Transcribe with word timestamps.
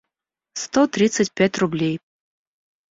сто 0.61 0.87
тридцать 0.87 1.31
пять 1.35 1.59
рублей 1.59 1.95